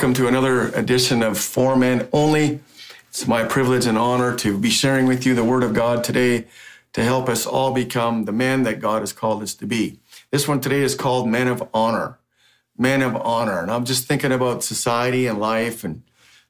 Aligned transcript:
Welcome 0.00 0.14
to 0.14 0.28
another 0.28 0.68
edition 0.68 1.22
of 1.22 1.38
For 1.38 1.76
Men 1.76 2.08
Only. 2.10 2.60
It's 3.10 3.28
my 3.28 3.44
privilege 3.44 3.84
and 3.84 3.98
honor 3.98 4.34
to 4.36 4.56
be 4.56 4.70
sharing 4.70 5.06
with 5.06 5.26
you 5.26 5.34
the 5.34 5.44
Word 5.44 5.62
of 5.62 5.74
God 5.74 6.02
today 6.02 6.46
to 6.94 7.04
help 7.04 7.28
us 7.28 7.44
all 7.44 7.74
become 7.74 8.24
the 8.24 8.32
men 8.32 8.62
that 8.62 8.80
God 8.80 9.02
has 9.02 9.12
called 9.12 9.42
us 9.42 9.52
to 9.56 9.66
be. 9.66 9.98
This 10.30 10.48
one 10.48 10.62
today 10.62 10.80
is 10.80 10.94
called 10.94 11.28
Men 11.28 11.48
of 11.48 11.68
Honor. 11.74 12.18
Men 12.78 13.02
of 13.02 13.14
Honor. 13.14 13.60
And 13.60 13.70
I'm 13.70 13.84
just 13.84 14.08
thinking 14.08 14.32
about 14.32 14.64
society 14.64 15.26
and 15.26 15.38
life 15.38 15.84
and 15.84 16.02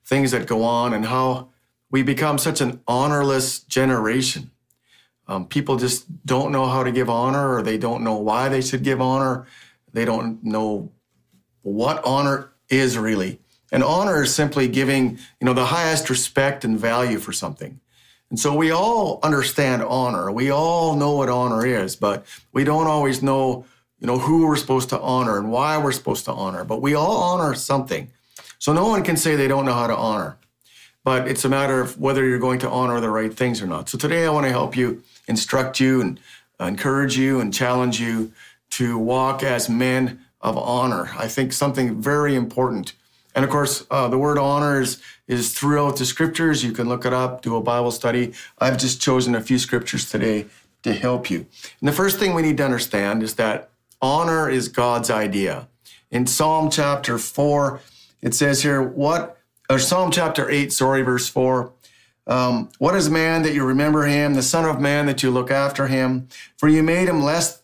things 0.05 0.31
that 0.31 0.47
go 0.47 0.63
on 0.63 0.95
and 0.95 1.07
how 1.07 1.49
we 1.91 2.05
become 2.05 2.39
such 2.39 2.61
an 2.61 2.81
honorless 2.87 3.59
generation. 3.59 4.53
Um, 5.27 5.49
people 5.49 5.77
just 5.77 6.25
don't 6.25 6.53
know 6.53 6.67
how 6.67 6.85
to 6.85 6.93
give 6.93 7.11
honor 7.11 7.57
or 7.57 7.63
they 7.63 7.79
don't 7.79 8.05
know 8.05 8.15
why 8.15 8.49
they 8.49 8.61
should 8.61 8.85
give 8.85 9.01
honor. 9.01 9.49
They 9.93 10.05
don't 10.05 10.45
know 10.45 10.93
what 11.63 12.01
honor 12.05 12.51
is 12.71 12.97
really. 12.97 13.39
And 13.73 13.85
honor 13.85 14.23
is 14.23 14.35
simply 14.35 14.69
giving, 14.69 15.19
you 15.41 15.45
know, 15.45 15.53
the 15.53 15.67
highest 15.67 16.11
respect 16.11 16.65
and 16.65 16.79
value 16.79 17.19
for 17.19 17.33
something. 17.33 17.81
And 18.31 18.39
so 18.39 18.55
we 18.55 18.71
all 18.71 19.19
understand 19.23 19.83
honor. 19.83 20.31
We 20.31 20.51
all 20.51 20.97
know 20.97 21.17
what 21.17 21.29
honor 21.29 21.67
is, 21.67 21.97
but 21.97 22.25
we 22.53 22.65
don't 22.65 22.87
always 22.87 23.23
know, 23.23 23.67
you 23.99 24.07
know, 24.07 24.19
who 24.19 24.47
we're 24.47 24.57
supposed 24.57 24.89
to 24.91 25.01
honor 25.01 25.39
and 25.39 25.51
why 25.51 25.79
we're 25.79 25.93
supposed 25.93 26.25
to 26.27 26.33
honor. 26.33 26.65
But 26.65 26.81
we 26.81 26.95
all 26.95 27.19
honor 27.19 27.55
something. 27.55 28.11
So 28.59 28.73
no 28.73 28.87
one 28.87 29.03
can 29.03 29.17
say 29.17 29.37
they 29.37 29.49
don't 29.49 29.65
know 29.65 29.75
how 29.75 29.89
to 29.89 29.97
honor. 29.97 30.37
But 31.03 31.29
it's 31.29 31.45
a 31.45 31.49
matter 31.49 31.81
of 31.81 31.99
whether 31.99 32.25
you're 32.25 32.39
going 32.39 32.61
to 32.61 32.71
honor 32.71 33.01
the 33.01 33.11
right 33.11 33.33
things 33.33 33.63
or 33.63 33.67
not. 33.67 33.89
So 33.89 33.99
today 33.99 34.27
I 34.27 34.31
want 34.31 34.47
to 34.47 34.53
help 34.53 34.77
you, 34.77 35.03
instruct 35.27 35.81
you, 35.81 36.01
and 36.01 36.21
encourage 36.61 37.17
you 37.17 37.41
and 37.41 37.55
challenge 37.55 38.01
you 38.01 38.33
to 38.71 38.99
walk 38.99 39.43
as 39.43 39.69
men 39.69 40.21
of 40.41 40.57
honor. 40.57 41.11
I 41.17 41.29
think 41.29 41.53
something 41.53 42.01
very 42.01 42.35
important. 42.35 42.95
And 43.35 43.45
of 43.45 43.51
course, 43.51 43.87
uh, 43.91 44.09
the 44.09 44.19
word 44.19 44.39
honor 44.39 44.81
is, 44.81 45.01
is 45.29 45.55
throughout 45.55 45.97
the 45.97 46.05
scriptures. 46.05 46.65
You 46.65 46.73
can 46.73 46.89
look 46.89 47.05
it 47.05 47.13
up, 47.13 47.43
do 47.43 47.57
a 47.57 47.63
Bible 47.63 47.91
study. 47.91 48.33
I've 48.59 48.79
just 48.79 49.01
chosen 49.01 49.35
a 49.35 49.41
few 49.41 49.59
scriptures 49.59 50.11
today 50.11 50.47
to 50.83 50.93
help 50.93 51.31
you. 51.31 51.47
And 51.81 51.89
the 51.89 51.93
first 51.93 52.19
thing 52.19 52.35
we 52.35 52.43
need 52.43 52.57
to 52.57 52.65
understand 52.65 53.23
is 53.23 53.35
that 53.35 53.71
honor 54.03 54.49
is 54.49 54.69
God's 54.69 55.11
idea. 55.11 55.69
In 56.11 56.27
Psalm 56.27 56.71
chapter 56.71 57.19
4, 57.19 57.81
it 58.23 58.35
says 58.35 58.63
here, 58.63 58.83
what, 58.83 59.39
or 59.69 59.79
Psalm 59.79 60.11
chapter 60.11 60.51
8, 60.51 60.73
sorry, 60.73 61.03
verse 61.03 61.29
4. 61.29 61.73
Um, 62.27 62.71
what 62.79 62.95
is 62.95 63.09
man 63.09 63.43
that 63.43 63.55
you 63.55 63.65
remember 63.65 64.05
him, 64.05 64.35
the 64.35 64.43
Son 64.43 64.65
of 64.65 64.81
Man 64.81 65.07
that 65.07 65.23
you 65.23 65.31
look 65.31 65.51
after 65.51 65.87
him? 65.87 66.29
For 66.59 66.69
you 66.69 66.83
made 66.83 67.09
him 67.09 67.23
less 67.23 67.63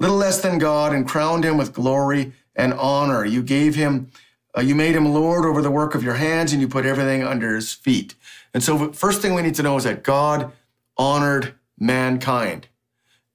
little 0.00 0.16
less 0.16 0.40
than 0.40 0.58
God, 0.58 0.92
and 0.92 1.06
crowned 1.06 1.44
him 1.44 1.56
with 1.56 1.72
glory 1.72 2.32
and 2.56 2.74
honor. 2.74 3.24
You 3.24 3.42
gave 3.42 3.76
him, 3.76 4.10
uh, 4.56 4.62
you 4.62 4.74
made 4.74 4.96
him 4.96 5.14
Lord 5.14 5.44
over 5.44 5.62
the 5.62 5.70
work 5.70 5.94
of 5.94 6.02
your 6.02 6.14
hands, 6.14 6.52
and 6.52 6.60
you 6.60 6.66
put 6.66 6.84
everything 6.84 7.22
under 7.22 7.54
his 7.54 7.72
feet. 7.72 8.16
And 8.52 8.62
so, 8.64 8.92
first 8.92 9.22
thing 9.22 9.34
we 9.34 9.42
need 9.42 9.54
to 9.54 9.62
know 9.62 9.76
is 9.76 9.84
that 9.84 10.02
God 10.02 10.50
honored 10.96 11.54
mankind. 11.78 12.66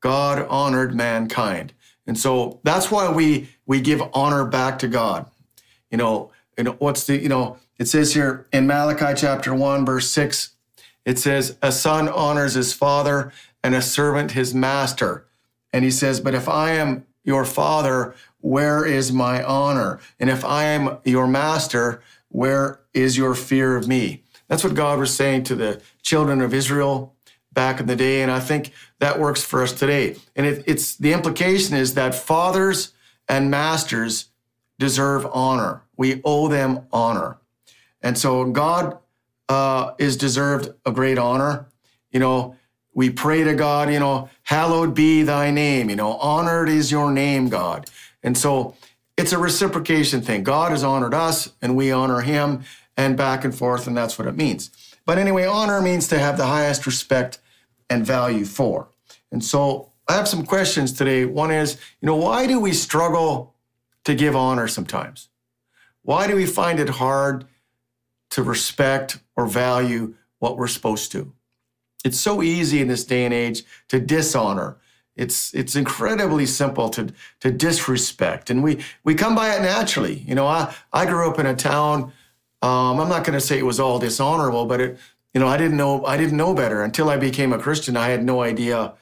God 0.01 0.45
honored 0.49 0.93
mankind. 0.93 1.73
And 2.05 2.17
so 2.17 2.59
that's 2.63 2.91
why 2.91 3.09
we 3.09 3.49
we 3.65 3.81
give 3.81 4.01
honor 4.13 4.45
back 4.45 4.77
to 4.79 4.87
God. 4.87 5.25
You 5.89 5.97
know, 5.97 6.31
and 6.57 6.69
what's 6.79 7.05
the, 7.05 7.17
you 7.17 7.29
know, 7.29 7.57
it 7.77 7.85
says 7.87 8.13
here 8.13 8.47
in 8.53 8.67
Malachi 8.67 9.19
chapter 9.19 9.53
1 9.53 9.85
verse 9.85 10.09
6, 10.11 10.51
it 11.05 11.17
says 11.19 11.57
a 11.61 11.71
son 11.71 12.07
honors 12.07 12.53
his 12.53 12.73
father 12.73 13.31
and 13.63 13.73
a 13.73 13.81
servant 13.81 14.31
his 14.31 14.53
master. 14.53 15.25
And 15.75 15.83
he 15.83 15.91
says, 15.91 16.21
But 16.21 16.33
if 16.33 16.47
I 16.47 16.71
am 16.71 17.05
your 17.25 17.43
father, 17.43 18.15
where 18.39 18.85
is 18.85 19.11
my 19.11 19.43
honor? 19.43 19.99
And 20.21 20.29
if 20.29 20.45
I 20.45 20.63
am 20.63 20.99
your 21.03 21.27
master, 21.27 22.01
where 22.29 22.79
is 22.93 23.17
your 23.17 23.35
fear 23.35 23.75
of 23.75 23.85
me? 23.85 24.23
That's 24.47 24.63
what 24.63 24.73
God 24.73 24.99
was 24.99 25.13
saying 25.13 25.43
to 25.43 25.55
the 25.55 25.81
children 26.01 26.39
of 26.39 26.53
Israel 26.53 27.13
back 27.51 27.81
in 27.81 27.87
the 27.87 27.95
day. 27.97 28.21
And 28.21 28.31
I 28.31 28.39
think 28.39 28.71
that 28.99 29.19
works 29.19 29.43
for 29.43 29.61
us 29.61 29.73
today. 29.73 30.15
And 30.33 30.45
it, 30.45 30.63
it's 30.65 30.95
the 30.95 31.11
implication 31.11 31.75
is 31.75 31.95
that 31.95 32.15
fathers 32.15 32.93
and 33.27 33.51
masters 33.51 34.29
deserve 34.79 35.27
honor. 35.33 35.81
We 35.97 36.21
owe 36.23 36.47
them 36.47 36.87
honor. 36.93 37.35
And 38.01 38.17
so 38.17 38.45
God 38.45 38.97
uh, 39.49 39.91
is 39.97 40.15
deserved 40.15 40.73
a 40.85 40.91
great 40.93 41.17
honor. 41.17 41.65
You 42.11 42.21
know, 42.21 42.55
we 42.95 43.09
pray 43.09 43.43
to 43.43 43.53
God, 43.53 43.91
you 43.91 43.99
know, 43.99 44.29
hallowed 44.43 44.95
be 44.95 45.21
thy 45.21 45.51
name, 45.51 45.89
you 45.89 45.95
know, 45.95 46.13
honored 46.13 46.69
is 46.69 46.91
your 46.91 47.11
name, 47.11 47.49
God. 47.49 47.87
And 48.23 48.35
so 48.35 48.75
it's 49.17 49.33
a 49.33 49.37
reciprocation 49.37 50.21
thing. 50.21 50.43
God 50.43 50.71
has 50.71 50.83
honored 50.83 51.13
us 51.13 51.51
and 51.61 51.75
we 51.75 51.91
honor 51.91 52.21
him 52.21 52.63
and 52.97 53.17
back 53.17 53.43
and 53.43 53.53
forth, 53.53 53.85
and 53.85 53.95
that's 53.95 54.17
what 54.17 54.27
it 54.27 54.37
means. 54.37 54.71
But 55.05 55.17
anyway, 55.17 55.45
honor 55.45 55.81
means 55.81 56.07
to 56.07 56.17
have 56.17 56.37
the 56.37 56.45
highest 56.45 56.85
respect 56.85 57.39
and 57.89 58.05
value 58.05 58.45
for. 58.45 58.87
And 59.31 59.43
so 59.43 59.91
I 60.07 60.13
have 60.13 60.27
some 60.27 60.45
questions 60.45 60.93
today. 60.93 61.25
One 61.25 61.51
is, 61.51 61.77
you 62.01 62.05
know, 62.05 62.15
why 62.15 62.47
do 62.47 62.59
we 62.59 62.71
struggle 62.71 63.53
to 64.05 64.15
give 64.15 64.35
honor 64.35 64.69
sometimes? 64.69 65.27
Why 66.03 66.27
do 66.27 66.35
we 66.35 66.45
find 66.45 66.79
it 66.79 66.89
hard 66.89 67.45
to 68.29 68.43
respect 68.43 69.19
or 69.35 69.45
value 69.45 70.15
what 70.39 70.57
we're 70.57 70.67
supposed 70.67 71.11
to? 71.11 71.33
It's 72.05 72.19
so 72.19 72.43
easy 72.43 72.81
in 72.81 72.87
this 72.87 73.03
day 73.03 73.25
and 73.25 73.33
age 73.33 73.63
to 73.87 73.99
dishonor. 73.99 74.77
It's 75.15 75.53
it's 75.55 75.75
incredibly 75.75 76.45
simple 76.45 76.89
to 76.89 77.11
to 77.39 77.51
disrespect, 77.51 78.49
and 78.49 78.61
we 78.63 78.83
we 79.03 79.15
come 79.15 79.33
by 79.33 79.55
it 79.55 79.61
naturally. 79.61 80.19
You 80.27 80.35
know, 80.35 80.45
I 80.45 80.73
I 80.93 81.05
grew 81.07 81.27
up 81.27 81.39
in 81.39 81.47
a 81.47 81.55
town. 81.55 82.13
Um, 82.61 82.99
I'm 82.99 83.09
not 83.09 83.23
going 83.23 83.37
to 83.39 83.41
say 83.41 83.57
it 83.57 83.65
was 83.65 83.79
all 83.79 83.97
dishonorable, 83.97 84.65
but 84.67 84.81
it 84.81 84.99
you 85.33 85.39
know 85.39 85.47
I 85.47 85.57
didn't 85.57 85.77
know 85.77 86.05
I 86.05 86.15
didn't 86.15 86.37
know 86.37 86.53
better 86.53 86.83
until 86.83 87.09
I 87.09 87.17
became 87.17 87.53
a 87.53 87.57
Christian. 87.57 87.97
I 87.97 88.09
had 88.09 88.23
no 88.23 88.41
idea 88.43 88.93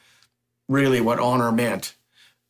really 0.70 1.02
what 1.02 1.20
honor 1.20 1.52
meant. 1.52 1.96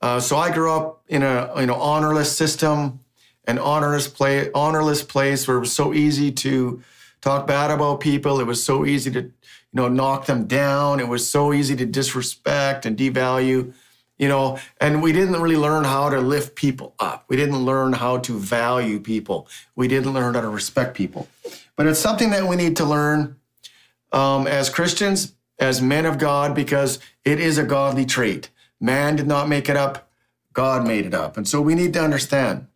Uh, 0.02 0.20
so 0.20 0.38
I 0.38 0.52
grew 0.52 0.72
up 0.72 1.02
in 1.08 1.24
a 1.24 1.52
you 1.58 1.66
know 1.66 1.76
honorless 1.76 2.38
system, 2.38 3.00
an 3.46 3.58
honorless 3.58 4.08
play 4.08 4.52
honorless 4.52 5.02
place 5.04 5.48
where 5.48 5.58
it 5.58 5.62
was 5.62 5.74
so 5.74 5.94
easy 5.94 6.32
to 6.32 6.84
talk 7.22 7.48
bad 7.48 7.72
about 7.72 8.02
people. 8.02 8.40
It 8.40 8.46
was 8.46 8.64
so 8.64 8.86
easy 8.86 9.10
to 9.12 9.32
you 9.74 9.82
know, 9.82 9.88
knock 9.88 10.28
them 10.28 10.46
down. 10.46 11.00
It 11.00 11.08
was 11.08 11.28
so 11.28 11.52
easy 11.52 11.76
to 11.78 11.86
disrespect 11.86 12.86
and 12.86 12.96
devalue, 12.96 13.74
you 14.20 14.28
know, 14.28 14.60
and 14.80 15.02
we 15.02 15.12
didn't 15.12 15.42
really 15.42 15.58
learn 15.58 15.84
how 15.84 16.10
to 16.10 16.20
lift 16.22 16.56
people 16.56 16.94
up. 17.00 17.26
We 17.28 17.36
didn't 17.36 17.66
learn 17.66 17.94
how 17.94 18.20
to 18.20 18.38
value 18.38 19.00
people. 19.00 19.48
We 19.76 19.88
didn't 19.88 20.14
learn 20.14 20.36
how 20.36 20.42
to 20.42 20.50
respect 20.50 20.96
people. 20.96 21.28
But 21.76 21.88
it's 21.88 22.00
something 22.00 22.30
that 22.30 22.48
we 22.48 22.56
need 22.56 22.78
to 22.78 22.86
learn 22.86 23.38
um, 24.12 24.46
as 24.46 24.70
Christians, 24.70 25.34
as 25.58 25.82
men 25.82 26.06
of 26.06 26.20
God, 26.20 26.54
because 26.54 27.00
it 27.26 27.40
is 27.40 27.58
a 27.58 27.64
godly 27.64 28.06
trait. 28.06 28.52
Man 28.80 29.16
did 29.16 29.26
not 29.26 29.50
make 29.50 29.70
it 29.70 29.76
up, 29.76 30.12
God 30.54 30.86
made 30.86 31.08
it 31.08 31.16
up. 31.16 31.36
And 31.36 31.48
so 31.48 31.60
we 31.62 31.74
need 31.74 31.94
to 31.94 32.04
understand 32.04 32.68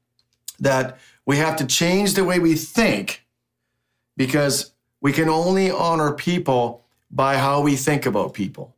that 0.60 0.98
we 1.28 1.38
have 1.38 1.58
to 1.58 1.66
change 1.66 2.16
the 2.16 2.24
way 2.24 2.40
we 2.40 2.56
think 2.56 3.24
because 4.16 4.72
we 5.00 5.14
can 5.14 5.30
only 5.30 5.70
honor 5.70 6.12
people 6.12 6.86
by 7.10 7.38
how 7.38 7.62
we 7.62 7.76
think 7.76 8.06
about 8.06 8.34
people. 8.34 8.76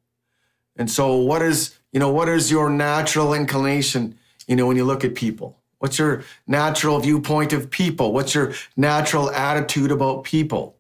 And 0.75 0.89
so 0.89 1.15
what 1.17 1.41
is, 1.41 1.77
you 1.91 1.99
know, 1.99 2.09
what 2.09 2.29
is 2.29 2.51
your 2.51 2.69
natural 2.69 3.33
inclination, 3.33 4.17
you 4.47 4.55
know, 4.55 4.67
when 4.67 4.77
you 4.77 4.85
look 4.85 5.03
at 5.03 5.15
people? 5.15 5.57
What's 5.79 5.97
your 5.97 6.23
natural 6.47 6.99
viewpoint 6.99 7.53
of 7.53 7.69
people? 7.69 8.13
What's 8.13 8.35
your 8.35 8.53
natural 8.75 9.31
attitude 9.31 9.91
about 9.91 10.23
people? 10.23 10.75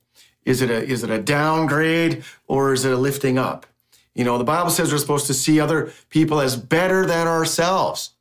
Is 0.45 0.61
it 0.61 0.69
a 0.69 0.83
is 0.83 1.03
it 1.03 1.09
a 1.09 1.19
downgrade 1.21 2.23
or 2.47 2.73
is 2.73 2.85
it 2.85 2.91
a 2.91 2.97
lifting 2.97 3.37
up? 3.37 3.65
You 4.13 4.25
know, 4.25 4.37
the 4.37 4.43
Bible 4.43 4.69
says 4.69 4.91
we're 4.91 4.97
supposed 4.97 5.27
to 5.27 5.33
see 5.33 5.59
other 5.59 5.91
people 6.09 6.41
as 6.41 6.57
better 6.57 7.05
than 7.05 7.27
ourselves. 7.27 8.11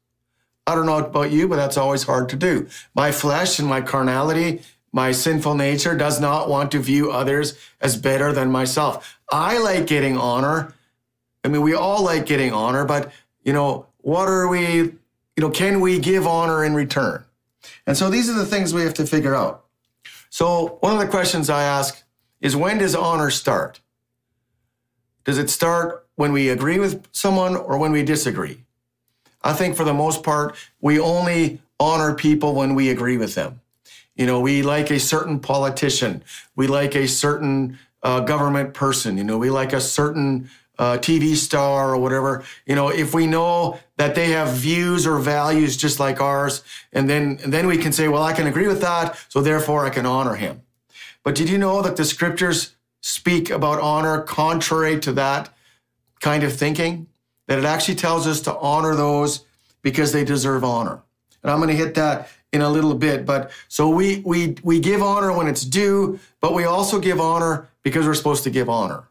I 0.67 0.75
don't 0.75 0.87
know 0.87 0.99
about 0.99 1.31
you, 1.31 1.49
but 1.49 1.57
that's 1.57 1.77
always 1.77 2.03
hard 2.03 2.29
to 2.29 2.37
do. 2.37 2.69
My 2.95 3.11
flesh 3.11 3.59
and 3.59 3.67
my 3.67 3.81
carnality 3.81 4.63
my 4.93 5.13
sinful 5.13 5.55
nature 5.55 5.97
does 5.97 6.21
not 6.21 6.49
want 6.49 6.71
to 6.73 6.79
view 6.79 7.11
others 7.11 7.59
as 7.81 7.97
better 7.97 8.33
than 8.33 8.51
myself. 8.51 9.19
I 9.31 9.59
like 9.59 9.87
getting 9.87 10.17
honor. 10.17 10.75
I 11.45 11.49
mean, 11.49 11.63
we 11.63 11.75
all 11.75 12.03
like 12.03 12.27
getting 12.27 12.53
honor, 12.53 12.85
but, 12.85 13.13
you 13.43 13.53
know, 13.53 13.87
what 13.99 14.29
are 14.29 14.49
we, 14.49 14.65
you 14.67 14.99
know, 15.39 15.51
can 15.51 15.81
we 15.81 15.99
give 15.99 16.27
honor 16.27 16.65
in 16.65 16.75
return? 16.75 17.25
And 17.87 17.97
so 17.97 18.11
these 18.11 18.29
are 18.29 18.35
the 18.35 18.47
things 18.47 18.73
we 18.73 18.83
have 18.83 18.95
to 18.95 19.07
figure 19.07 19.35
out. 19.35 19.65
So 20.31 20.79
one 20.81 20.93
of 20.93 20.99
the 20.99 21.09
questions 21.09 21.49
I 21.51 21.63
ask 21.63 22.03
is 22.41 22.57
when 22.57 22.79
does 22.79 22.95
honor 22.95 23.31
start? 23.31 23.81
Does 25.25 25.39
it 25.39 25.51
start 25.51 26.07
when 26.15 26.33
we 26.33 26.49
agree 26.49 26.79
with 26.79 27.07
someone 27.13 27.57
or 27.57 27.79
when 27.79 27.93
we 27.93 28.03
disagree? 28.03 28.65
I 29.43 29.53
think 29.53 29.77
for 29.77 29.85
the 29.85 29.95
most 29.95 30.23
part, 30.23 30.57
we 30.81 30.99
only 30.99 31.61
honor 31.79 32.15
people 32.15 32.55
when 32.55 32.75
we 32.75 32.91
agree 32.91 33.17
with 33.17 33.35
them. 33.35 33.61
You 34.19 34.27
know, 34.27 34.41
we 34.41 34.63
like 34.63 34.91
a 34.91 35.01
certain 35.01 35.41
politician. 35.41 36.23
We 36.57 36.67
like 36.67 36.95
a 36.95 37.09
certain 37.09 37.79
uh, 38.03 38.21
government 38.21 38.75
person. 38.75 39.17
You 39.17 39.25
know, 39.25 39.39
we 39.39 39.49
like 39.49 39.73
a 39.73 39.81
certain 39.81 40.51
uh, 40.79 40.97
TV 40.99 41.35
star 41.35 41.93
or 41.93 41.97
whatever, 41.97 42.45
you 42.65 42.75
know, 42.75 42.89
if 42.89 43.13
we 43.13 43.27
know 43.27 43.79
that 43.97 44.15
they 44.15 44.31
have 44.31 44.51
views 44.51 45.07
or 45.07 45.19
values 45.19 45.77
just 45.77 45.99
like 45.99 46.21
ours, 46.21 46.63
and 46.93 47.11
then 47.11 47.39
and 47.43 47.53
then 47.53 47.67
we 47.67 47.77
can 47.77 47.93
say, 47.93 48.07
well, 48.07 48.23
I 48.23 48.33
can 48.33 48.47
agree 48.47 48.69
with 48.69 48.81
that, 48.81 49.19
so 49.29 49.41
therefore 49.41 49.85
I 49.85 49.91
can 49.91 50.07
honor 50.07 50.37
him. 50.37 50.63
But 51.25 51.35
did 51.35 51.51
you 51.51 51.59
know 51.59 51.83
that 51.83 51.97
the 51.97 52.05
scriptures 52.05 52.77
speak 53.01 53.51
about 53.51 53.81
honor 53.81 54.23
contrary 54.23 55.01
to 55.01 55.13
that 55.15 55.53
kind 56.21 56.45
of 56.45 56.55
thinking? 56.55 57.09
That 57.49 57.59
it 57.59 57.65
actually 57.65 57.97
tells 57.97 58.27
us 58.27 58.41
to 58.43 58.57
honor 58.59 58.95
those 58.95 59.45
because 59.83 60.13
they 60.13 60.25
deserve 60.25 60.63
honor. 60.63 61.03
And 61.43 61.51
I'm 61.51 61.59
going 61.59 61.71
to 61.71 61.77
hit 61.77 61.95
that 61.95 62.29
in 62.53 62.63
a 62.63 62.69
little 62.69 62.95
bit. 62.95 63.27
But 63.27 63.51
so 63.69 63.89
we 63.89 64.21
we 64.25 64.57
we 64.63 64.81
give 64.81 65.03
honor 65.03 65.33
when 65.33 65.49
it's 65.49 65.63
due, 65.63 66.19
but 66.41 66.55
we 66.55 66.65
also 66.65 66.99
give 66.99 67.21
honor 67.21 67.69
because 67.83 68.07
we're 68.07 68.15
supposed 68.15 68.45
to 68.45 68.51
give 68.51 68.69
honor. 68.69 69.09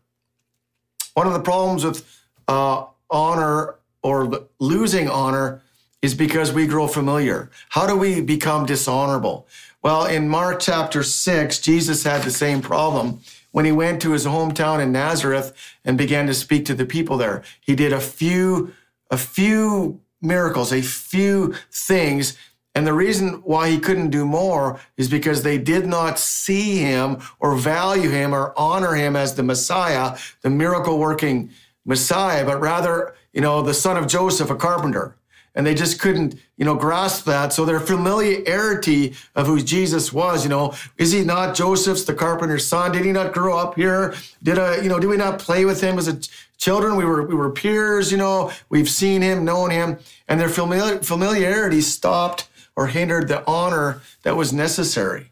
One 1.13 1.27
of 1.27 1.33
the 1.33 1.39
problems 1.39 1.83
with 1.83 2.05
uh, 2.47 2.85
honor 3.09 3.75
or 4.03 4.47
losing 4.59 5.09
honor 5.09 5.61
is 6.01 6.13
because 6.13 6.53
we 6.53 6.67
grow 6.67 6.87
familiar. 6.87 7.49
How 7.69 7.87
do 7.87 7.97
we 7.97 8.21
become 8.21 8.65
dishonorable? 8.65 9.47
Well, 9.81 10.05
in 10.05 10.29
Mark 10.29 10.59
chapter 10.59 11.01
6, 11.01 11.59
Jesus 11.59 12.03
had 12.03 12.23
the 12.23 12.31
same 12.31 12.61
problem 12.61 13.21
when 13.51 13.65
he 13.65 13.71
went 13.71 14.01
to 14.03 14.11
his 14.11 14.25
hometown 14.25 14.81
in 14.81 14.91
Nazareth 14.91 15.53
and 15.83 15.97
began 15.97 16.27
to 16.27 16.33
speak 16.33 16.65
to 16.65 16.75
the 16.75 16.85
people 16.85 17.17
there. 17.17 17.41
He 17.61 17.75
did 17.75 17.93
a 17.93 17.99
few 17.99 18.73
a 19.09 19.17
few 19.17 20.01
miracles, 20.21 20.73
a 20.73 20.81
few 20.81 21.55
things 21.71 22.37
and 22.77 22.85
the 22.85 22.93
reason 22.93 23.41
why 23.43 23.71
he 23.71 23.79
couldn't 23.79 24.11
do 24.11 24.23
more 24.23 24.79
is 24.97 25.09
because 25.09 25.41
they 25.41 25.57
did 25.57 25.87
not 25.87 26.19
see 26.19 26.77
him 26.77 27.17
or 27.39 27.55
value 27.55 28.11
him 28.11 28.35
or 28.35 28.53
honor 28.55 28.93
him 28.93 29.15
as 29.15 29.33
the 29.33 29.41
Messiah, 29.41 30.15
the 30.43 30.51
miracle 30.51 30.99
working 30.99 31.49
Messiah, 31.85 32.45
but 32.45 32.61
rather, 32.61 33.15
you 33.33 33.41
know, 33.41 33.63
the 33.63 33.73
son 33.73 33.97
of 33.97 34.05
Joseph, 34.05 34.51
a 34.51 34.55
carpenter. 34.55 35.15
And 35.55 35.65
they 35.65 35.73
just 35.73 35.99
couldn't, 35.99 36.35
you 36.55 36.65
know, 36.65 36.75
grasp 36.75 37.25
that. 37.25 37.51
So 37.51 37.65
their 37.65 37.79
familiarity 37.79 39.15
of 39.33 39.47
who 39.47 39.59
Jesus 39.59 40.13
was, 40.13 40.43
you 40.43 40.49
know, 40.51 40.75
is 40.99 41.11
he 41.11 41.23
not 41.23 41.55
Joseph's, 41.55 42.03
the 42.03 42.13
carpenter's 42.13 42.67
son? 42.67 42.91
Did 42.91 43.05
he 43.05 43.11
not 43.11 43.33
grow 43.33 43.57
up 43.57 43.73
here? 43.73 44.13
Did 44.43 44.59
I, 44.59 44.81
you 44.81 44.89
know, 44.89 44.99
did 44.99 45.07
we 45.07 45.17
not 45.17 45.39
play 45.39 45.65
with 45.65 45.81
him 45.81 45.97
as 45.97 46.07
a 46.07 46.19
children? 46.59 46.95
We 46.95 47.05
were 47.05 47.25
we 47.25 47.33
were 47.33 47.49
peers, 47.49 48.11
you 48.11 48.19
know. 48.19 48.51
We've 48.69 48.87
seen 48.87 49.23
him, 49.23 49.45
known 49.45 49.71
him, 49.71 49.97
and 50.27 50.39
their 50.39 50.49
familiar, 50.49 50.99
familiarity 50.99 51.81
stopped 51.81 52.47
or 52.77 52.87
hindered 52.87 53.27
the 53.27 53.45
honor 53.45 54.01
that 54.21 54.37
was 54.37 54.53
necessary. 54.53 55.31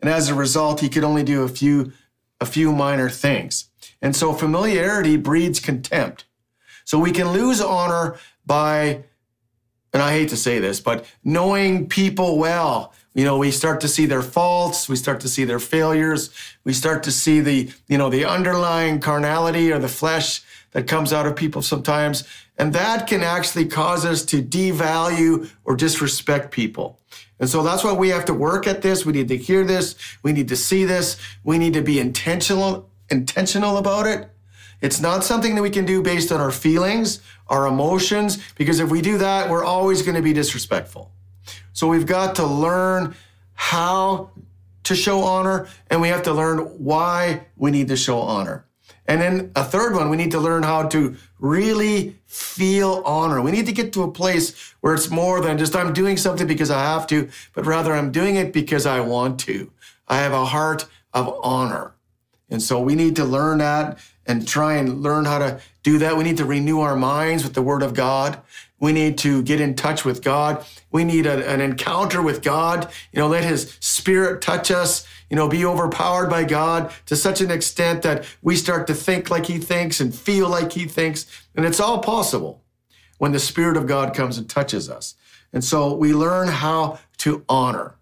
And 0.00 0.10
as 0.10 0.28
a 0.28 0.34
result, 0.34 0.80
he 0.80 0.90
could 0.90 1.02
only 1.02 1.24
do 1.24 1.42
a 1.42 1.48
few, 1.48 1.92
a 2.40 2.46
few 2.46 2.70
minor 2.70 3.08
things. 3.08 3.70
And 4.02 4.14
so 4.14 4.34
familiarity 4.34 5.16
breeds 5.16 5.58
contempt. 5.58 6.26
So 6.84 6.98
we 6.98 7.10
can 7.10 7.32
lose 7.32 7.60
honor 7.62 8.16
by, 8.44 9.04
and 9.92 10.02
I 10.02 10.12
hate 10.12 10.28
to 10.28 10.36
say 10.36 10.58
this, 10.58 10.80
but 10.80 11.06
knowing 11.24 11.88
people 11.88 12.38
well. 12.38 12.92
You 13.14 13.24
know, 13.24 13.38
we 13.38 13.50
start 13.50 13.80
to 13.82 13.88
see 13.88 14.06
their 14.06 14.22
faults, 14.22 14.88
we 14.88 14.96
start 14.96 15.20
to 15.20 15.28
see 15.28 15.44
their 15.44 15.58
failures, 15.58 16.30
we 16.64 16.72
start 16.72 17.02
to 17.02 17.12
see 17.12 17.40
the, 17.40 17.70
you 17.86 17.98
know, 17.98 18.08
the 18.08 18.24
underlying 18.24 19.00
carnality 19.00 19.70
or 19.70 19.78
the 19.78 19.88
flesh 19.88 20.42
that 20.72 20.86
comes 20.86 21.12
out 21.12 21.26
of 21.26 21.36
people 21.36 21.62
sometimes. 21.62 22.24
And 22.58 22.72
that 22.72 23.06
can 23.06 23.22
actually 23.22 23.66
cause 23.66 24.04
us 24.04 24.24
to 24.26 24.42
devalue 24.42 25.50
or 25.64 25.76
disrespect 25.76 26.50
people. 26.50 26.98
And 27.38 27.48
so 27.48 27.62
that's 27.62 27.82
why 27.84 27.92
we 27.92 28.10
have 28.10 28.24
to 28.26 28.34
work 28.34 28.66
at 28.66 28.82
this. 28.82 29.04
We 29.04 29.12
need 29.12 29.28
to 29.28 29.36
hear 29.36 29.64
this. 29.64 29.96
We 30.22 30.32
need 30.32 30.48
to 30.48 30.56
see 30.56 30.84
this. 30.84 31.16
We 31.44 31.58
need 31.58 31.74
to 31.74 31.82
be 31.82 31.98
intentional, 31.98 32.90
intentional 33.10 33.76
about 33.78 34.06
it. 34.06 34.28
It's 34.80 35.00
not 35.00 35.22
something 35.22 35.54
that 35.54 35.62
we 35.62 35.70
can 35.70 35.84
do 35.84 36.02
based 36.02 36.32
on 36.32 36.40
our 36.40 36.50
feelings, 36.50 37.20
our 37.48 37.66
emotions, 37.66 38.38
because 38.56 38.80
if 38.80 38.90
we 38.90 39.00
do 39.00 39.18
that, 39.18 39.48
we're 39.48 39.64
always 39.64 40.02
going 40.02 40.16
to 40.16 40.22
be 40.22 40.32
disrespectful. 40.32 41.12
So 41.72 41.86
we've 41.86 42.06
got 42.06 42.36
to 42.36 42.46
learn 42.46 43.14
how 43.54 44.30
to 44.84 44.94
show 44.96 45.20
honor 45.20 45.68
and 45.88 46.00
we 46.00 46.08
have 46.08 46.24
to 46.24 46.32
learn 46.32 46.58
why 46.58 47.46
we 47.56 47.70
need 47.70 47.88
to 47.88 47.96
show 47.96 48.18
honor. 48.20 48.66
And 49.12 49.20
then 49.20 49.52
a 49.54 49.62
third 49.62 49.94
one, 49.94 50.08
we 50.08 50.16
need 50.16 50.30
to 50.30 50.40
learn 50.40 50.62
how 50.62 50.84
to 50.84 51.16
really 51.38 52.16
feel 52.24 53.02
honor. 53.04 53.42
We 53.42 53.50
need 53.50 53.66
to 53.66 53.72
get 53.72 53.92
to 53.92 54.04
a 54.04 54.10
place 54.10 54.74
where 54.80 54.94
it's 54.94 55.10
more 55.10 55.42
than 55.42 55.58
just 55.58 55.76
I'm 55.76 55.92
doing 55.92 56.16
something 56.16 56.46
because 56.46 56.70
I 56.70 56.80
have 56.80 57.06
to, 57.08 57.28
but 57.52 57.66
rather 57.66 57.92
I'm 57.92 58.10
doing 58.10 58.36
it 58.36 58.54
because 58.54 58.86
I 58.86 59.00
want 59.00 59.38
to. 59.40 59.70
I 60.08 60.16
have 60.16 60.32
a 60.32 60.46
heart 60.46 60.86
of 61.12 61.38
honor. 61.42 61.92
And 62.48 62.62
so 62.62 62.80
we 62.80 62.94
need 62.94 63.14
to 63.16 63.24
learn 63.26 63.58
that 63.58 63.98
and 64.24 64.48
try 64.48 64.76
and 64.76 65.02
learn 65.02 65.26
how 65.26 65.40
to 65.40 65.60
do 65.82 65.98
that. 65.98 66.16
We 66.16 66.24
need 66.24 66.38
to 66.38 66.46
renew 66.46 66.80
our 66.80 66.96
minds 66.96 67.44
with 67.44 67.52
the 67.52 67.60
Word 67.60 67.82
of 67.82 67.92
God. 67.92 68.40
We 68.82 68.92
need 68.92 69.16
to 69.18 69.42
get 69.42 69.62
in 69.62 69.74
touch 69.74 70.04
with 70.04 70.22
God. 70.22 70.62
We 70.90 71.04
need 71.04 71.24
a, 71.24 71.48
an 71.48 71.62
encounter 71.62 72.20
with 72.20 72.42
God. 72.42 72.92
You 73.12 73.20
know, 73.20 73.28
let 73.28 73.44
His 73.44 73.78
Spirit 73.80 74.42
touch 74.42 74.70
us 74.70 75.06
you 75.32 75.36
know, 75.36 75.48
be 75.48 75.64
overpowered 75.64 76.28
by 76.28 76.44
God 76.44 76.92
to 77.06 77.16
such 77.16 77.40
an 77.40 77.50
extent 77.50 78.02
that 78.02 78.26
we 78.42 78.54
start 78.54 78.86
to 78.88 78.94
think 78.94 79.30
like 79.30 79.46
He 79.46 79.56
thinks 79.56 79.98
and 79.98 80.14
feel 80.14 80.46
like 80.46 80.72
He 80.72 80.84
thinks. 80.84 81.24
And 81.56 81.64
it's 81.64 81.80
all 81.80 82.00
possible 82.00 82.62
when 83.16 83.32
the 83.32 83.38
Spirit 83.38 83.78
of 83.78 83.86
God 83.86 84.14
comes 84.14 84.36
and 84.36 84.46
touches 84.46 84.90
us. 84.90 85.14
And 85.50 85.64
so 85.64 85.94
we 85.94 86.12
learn 86.12 86.48
how 86.48 86.98
to 87.16 87.46
honor. 87.48 87.94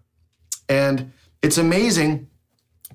And 0.67 1.13
it's 1.41 1.57
amazing 1.57 2.27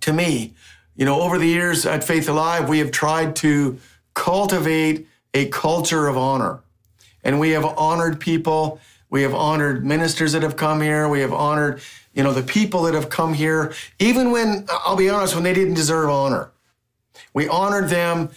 to 0.00 0.12
me, 0.12 0.52
you 0.96 1.06
know, 1.06 1.22
over 1.22 1.38
the 1.38 1.48
years 1.48 1.86
at 1.86 2.04
Faith 2.04 2.28
Alive, 2.28 2.68
we 2.68 2.78
have 2.80 2.90
tried 2.90 3.36
to 3.36 3.78
cultivate 4.12 5.08
a 5.32 5.48
culture 5.48 6.08
of 6.08 6.18
honor. 6.18 6.60
And 7.26 7.38
we 7.38 7.50
have 7.50 7.64
honored 7.64 8.20
people. 8.20 8.80
We 9.10 9.20
have 9.22 9.34
honored 9.34 9.84
ministers 9.84 10.32
that 10.32 10.42
have 10.42 10.56
come 10.56 10.80
here. 10.80 11.08
We 11.08 11.20
have 11.20 11.32
honored 11.32 11.82
you 12.16 12.22
know, 12.22 12.32
the 12.32 12.42
people 12.42 12.84
that 12.84 12.94
have 12.94 13.10
come 13.10 13.34
here, 13.34 13.74
even 13.98 14.30
when, 14.30 14.64
I'll 14.70 14.96
be 14.96 15.10
honest, 15.10 15.34
when 15.34 15.44
they 15.44 15.52
didn't 15.52 15.74
deserve 15.74 16.08
honor. 16.08 16.50
We 17.34 17.46
honored 17.46 17.90
them 17.90 18.30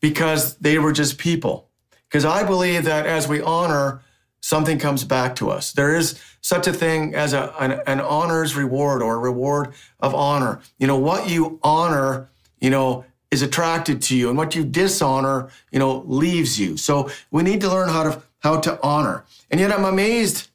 because 0.00 0.56
they 0.56 0.78
were 0.78 0.92
just 0.92 1.18
people. 1.18 1.68
Because 2.08 2.24
I 2.24 2.44
believe 2.44 2.84
that 2.84 3.04
as 3.04 3.28
we 3.28 3.42
honor, 3.42 4.00
something 4.40 4.78
comes 4.78 5.04
back 5.04 5.36
to 5.36 5.50
us. 5.50 5.72
There 5.72 5.94
is 5.94 6.18
such 6.40 6.66
a 6.66 6.72
thing 6.72 7.14
as 7.14 7.34
a, 7.34 7.54
an, 7.60 7.72
an 7.86 8.00
honors 8.00 8.56
reward 8.56 9.02
or 9.02 9.16
a 9.16 9.18
reward 9.18 9.74
of 10.00 10.14
honor. 10.14 10.60
You 10.78 10.86
know, 10.86 10.96
what 10.96 11.28
you 11.28 11.60
honor, 11.62 12.30
you 12.58 12.70
know, 12.70 13.04
is 13.30 13.42
attracted 13.42 14.00
to 14.00 14.16
you 14.16 14.30
and 14.30 14.38
what 14.38 14.54
you 14.54 14.64
dishonor, 14.64 15.50
you 15.70 15.78
know, 15.78 16.04
leaves 16.06 16.58
you. 16.58 16.78
So 16.78 17.10
we 17.30 17.42
need 17.42 17.60
to 17.60 17.68
learn 17.68 17.90
how 17.90 18.04
to 18.04 18.22
how 18.46 18.60
to 18.60 18.80
honor. 18.80 19.24
And 19.50 19.58
yet 19.58 19.72
I'm 19.72 19.84
amazed 19.84 20.48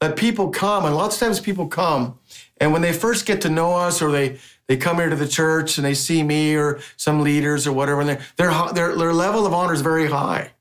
that 0.00 0.16
people 0.16 0.50
come, 0.50 0.84
and 0.84 0.94
lots 0.94 1.16
of 1.16 1.20
times 1.20 1.40
people 1.40 1.66
come, 1.66 2.18
and 2.58 2.72
when 2.72 2.82
they 2.82 2.92
first 2.92 3.26
get 3.26 3.40
to 3.42 3.48
know 3.48 3.74
us, 3.74 4.00
or 4.00 4.10
they 4.12 4.38
they 4.68 4.76
come 4.76 4.96
here 4.96 5.10
to 5.10 5.16
the 5.16 5.28
church 5.28 5.76
and 5.76 5.84
they 5.84 5.94
see 5.94 6.22
me 6.22 6.54
or 6.54 6.80
some 6.96 7.20
leaders 7.20 7.66
or 7.66 7.72
whatever, 7.72 8.00
and 8.00 8.10
their 8.36 8.52
their 8.72 8.96
their 8.96 9.12
level 9.12 9.44
of 9.44 9.52
honor 9.52 9.74
is 9.74 9.80
very 9.80 10.08
high, 10.08 10.52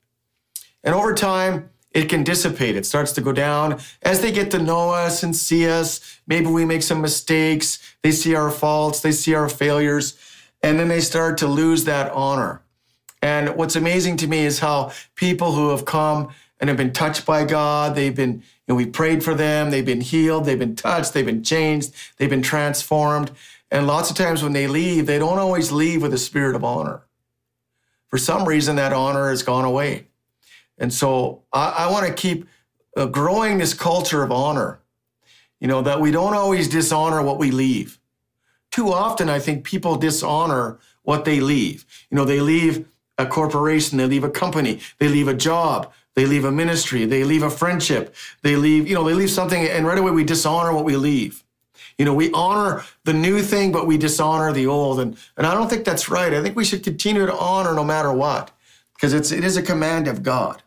and 0.83 0.95
over 0.95 1.13
time 1.13 1.69
it 1.91 2.09
can 2.09 2.23
dissipate. 2.23 2.75
It 2.75 2.85
starts 2.85 3.11
to 3.13 3.21
go 3.21 3.31
down 3.31 3.79
as 4.01 4.21
they 4.21 4.31
get 4.31 4.49
to 4.51 4.59
know 4.59 4.89
us 4.89 5.23
and 5.23 5.35
see 5.35 5.67
us. 5.67 6.19
Maybe 6.25 6.47
we 6.47 6.65
make 6.65 6.83
some 6.83 7.01
mistakes. 7.01 7.79
They 8.01 8.11
see 8.11 8.33
our 8.33 8.49
faults. 8.49 9.01
They 9.01 9.11
see 9.11 9.35
our 9.35 9.49
failures, 9.49 10.17
and 10.63 10.79
then 10.79 10.87
they 10.87 11.01
start 11.01 11.37
to 11.39 11.47
lose 11.47 11.83
that 11.85 12.11
honor. 12.11 12.61
And 13.21 13.55
what's 13.55 13.75
amazing 13.75 14.17
to 14.17 14.27
me 14.27 14.45
is 14.45 14.59
how 14.59 14.91
people 15.15 15.51
who 15.53 15.69
have 15.69 15.85
come 15.85 16.29
and 16.59 16.69
have 16.69 16.77
been 16.77 16.93
touched 16.93 17.25
by 17.25 17.43
God, 17.43 17.95
they've 17.95 18.15
been 18.15 18.43
and 18.71 18.77
we 18.77 18.85
prayed 18.85 19.21
for 19.21 19.35
them. 19.35 19.69
They've 19.69 19.85
been 19.85 19.99
healed. 19.99 20.45
They've 20.45 20.57
been 20.57 20.77
touched. 20.77 21.13
They've 21.13 21.25
been 21.25 21.43
changed. 21.43 21.93
They've 22.15 22.29
been 22.29 22.41
transformed. 22.41 23.31
And 23.69 23.85
lots 23.85 24.09
of 24.09 24.15
times 24.15 24.43
when 24.43 24.53
they 24.53 24.65
leave, 24.67 25.07
they 25.07 25.19
don't 25.19 25.39
always 25.39 25.73
leave 25.73 26.01
with 26.01 26.13
a 26.13 26.17
spirit 26.17 26.55
of 26.55 26.63
honor. 26.63 27.01
For 28.07 28.17
some 28.17 28.47
reason, 28.47 28.77
that 28.77 28.93
honor 28.93 29.29
has 29.29 29.43
gone 29.43 29.65
away. 29.65 30.07
And 30.77 30.93
so 30.93 31.43
I, 31.51 31.69
I 31.79 31.91
want 31.91 32.07
to 32.07 32.13
keep 32.13 32.47
uh, 32.95 33.07
growing 33.07 33.57
this 33.57 33.73
culture 33.73 34.23
of 34.23 34.31
honor, 34.31 34.79
you 35.59 35.67
know, 35.67 35.81
that 35.81 35.99
we 35.99 36.11
don't 36.11 36.33
always 36.33 36.69
dishonor 36.69 37.21
what 37.21 37.39
we 37.39 37.51
leave. 37.51 37.99
Too 38.71 38.93
often, 38.93 39.29
I 39.29 39.39
think 39.39 39.65
people 39.65 39.97
dishonor 39.97 40.79
what 41.03 41.25
they 41.25 41.41
leave. 41.41 41.85
You 42.09 42.15
know, 42.15 42.25
they 42.25 42.39
leave 42.39 42.85
a 43.21 43.25
corporation, 43.25 43.97
they 43.97 44.05
leave 44.05 44.23
a 44.23 44.29
company, 44.29 44.79
they 44.99 45.07
leave 45.07 45.27
a 45.27 45.33
job, 45.33 45.91
they 46.15 46.25
leave 46.25 46.45
a 46.45 46.51
ministry, 46.51 47.05
they 47.05 47.23
leave 47.23 47.43
a 47.43 47.49
friendship, 47.49 48.13
they 48.41 48.55
leave, 48.55 48.87
you 48.87 48.95
know, 48.95 49.03
they 49.03 49.13
leave 49.13 49.31
something, 49.31 49.61
and 49.63 49.85
right 49.85 49.97
away 49.97 50.11
we 50.11 50.23
dishonor 50.23 50.73
what 50.73 50.85
we 50.85 50.95
leave. 50.95 51.43
You 51.97 52.05
know, 52.05 52.13
we 52.13 52.31
honor 52.31 52.83
the 53.03 53.13
new 53.13 53.41
thing, 53.41 53.71
but 53.71 53.85
we 53.85 53.97
dishonor 53.97 54.51
the 54.51 54.65
old. 54.65 54.99
And, 54.99 55.15
and 55.37 55.45
I 55.45 55.53
don't 55.53 55.69
think 55.69 55.85
that's 55.85 56.09
right. 56.09 56.33
I 56.33 56.41
think 56.41 56.55
we 56.55 56.65
should 56.65 56.83
continue 56.83 57.25
to 57.25 57.37
honor 57.37 57.73
no 57.75 57.83
matter 57.83 58.11
what, 58.11 58.51
because 58.93 59.13
it's 59.13 59.31
it 59.31 59.43
is 59.43 59.55
a 59.55 59.61
command 59.61 60.07
of 60.07 60.23
God. 60.23 60.63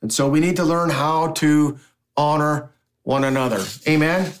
And 0.00 0.12
so 0.12 0.28
we 0.28 0.40
need 0.40 0.56
to 0.56 0.64
learn 0.64 0.90
how 0.90 1.32
to 1.32 1.78
honor 2.16 2.70
one 3.02 3.24
another. 3.24 3.62
Amen. 3.86 4.32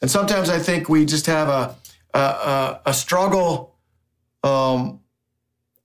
And 0.00 0.10
sometimes 0.10 0.48
I 0.48 0.58
think 0.58 0.88
we 0.88 1.04
just 1.04 1.26
have 1.26 1.48
a 1.48 1.76
a, 2.14 2.80
a 2.86 2.94
struggle 2.94 3.74
um, 4.42 5.00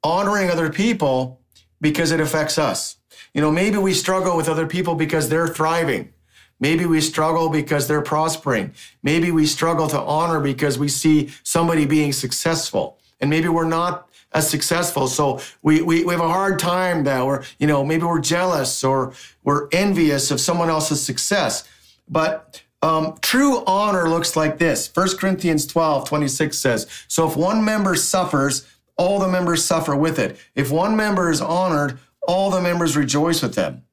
honoring 0.03 0.49
other 0.49 0.69
people 0.69 1.41
because 1.81 2.11
it 2.11 2.19
affects 2.19 2.57
us. 2.57 2.97
You 3.33 3.41
know, 3.41 3.51
maybe 3.51 3.77
we 3.77 3.93
struggle 3.93 4.35
with 4.35 4.49
other 4.49 4.67
people 4.67 4.95
because 4.95 5.29
they're 5.29 5.47
thriving. 5.47 6.13
Maybe 6.59 6.85
we 6.85 6.99
struggle 6.99 7.49
because 7.49 7.87
they're 7.87 8.01
prospering. 8.01 8.73
Maybe 9.01 9.31
we 9.31 9.45
struggle 9.45 9.87
to 9.87 9.99
honor 9.99 10.39
because 10.39 10.77
we 10.77 10.89
see 10.89 11.29
somebody 11.43 11.85
being 11.85 12.11
successful. 12.11 12.97
And 13.21 13.29
maybe 13.29 13.47
we're 13.47 13.67
not 13.67 14.09
as 14.33 14.49
successful. 14.49 15.07
So 15.07 15.39
we, 15.61 15.81
we, 15.81 16.03
we 16.03 16.13
have 16.13 16.21
a 16.21 16.29
hard 16.29 16.59
time 16.59 17.03
that 17.05 17.25
we're, 17.25 17.43
you 17.59 17.67
know, 17.67 17.85
maybe 17.85 18.03
we're 18.03 18.19
jealous 18.19 18.83
or 18.83 19.13
we're 19.43 19.67
envious 19.71 20.31
of 20.31 20.39
someone 20.39 20.69
else's 20.69 21.01
success. 21.01 21.67
But 22.07 22.61
um, 22.81 23.17
true 23.21 23.63
honor 23.65 24.09
looks 24.09 24.35
like 24.35 24.57
this. 24.57 24.89
1 24.93 25.17
Corinthians 25.17 25.65
12, 25.65 26.07
26 26.07 26.57
says, 26.57 26.87
So 27.07 27.27
if 27.27 27.35
one 27.35 27.63
member 27.63 27.95
suffers, 27.95 28.67
all 28.99 29.17
the 29.17 29.29
members 29.29 29.63
suffer 29.63 29.95
with 29.95 30.19
it. 30.19 30.37
If 30.53 30.69
one 30.69 30.95
member 30.95 31.31
is 31.31 31.41
honored, 31.41 31.97
all 32.27 32.51
the 32.51 32.61
members 32.61 32.97
rejoice 32.97 33.41
with 33.41 33.55
them. 33.55 33.83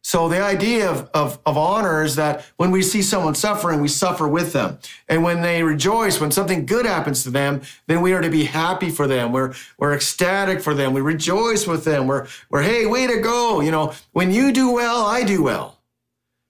So 0.00 0.28
the 0.28 0.40
idea 0.42 0.88
of, 0.88 1.10
of, 1.14 1.40
of, 1.46 1.56
honor 1.56 2.02
is 2.02 2.16
that 2.16 2.44
when 2.56 2.70
we 2.70 2.82
see 2.82 3.00
someone 3.00 3.34
suffering, 3.34 3.80
we 3.80 3.88
suffer 3.88 4.28
with 4.28 4.52
them. 4.52 4.78
And 5.08 5.22
when 5.22 5.40
they 5.40 5.62
rejoice, 5.62 6.20
when 6.20 6.30
something 6.30 6.66
good 6.66 6.84
happens 6.84 7.22
to 7.22 7.30
them, 7.30 7.62
then 7.86 8.02
we 8.02 8.12
are 8.12 8.20
to 8.20 8.28
be 8.28 8.44
happy 8.44 8.90
for 8.90 9.06
them. 9.06 9.32
We're, 9.32 9.54
we're 9.78 9.94
ecstatic 9.94 10.60
for 10.60 10.74
them. 10.74 10.92
We 10.92 11.00
rejoice 11.00 11.66
with 11.66 11.84
them. 11.84 12.06
We're, 12.06 12.26
we're, 12.50 12.62
hey, 12.62 12.84
way 12.84 13.06
to 13.06 13.18
go. 13.20 13.60
You 13.60 13.70
know, 13.70 13.94
when 14.12 14.30
you 14.30 14.52
do 14.52 14.72
well, 14.72 15.06
I 15.06 15.24
do 15.24 15.42
well. 15.42 15.80